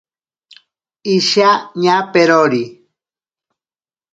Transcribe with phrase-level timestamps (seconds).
[1.15, 1.49] Isha
[1.83, 2.63] ñaperori.